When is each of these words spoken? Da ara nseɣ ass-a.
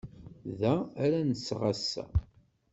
Da 0.59 0.73
ara 1.03 1.19
nseɣ 1.29 1.61
ass-a. 1.71 2.03